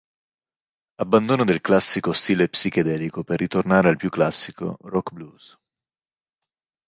[0.95, 5.55] Abbandono del classico stile psichedelico per ritornare al più classico rock-blues.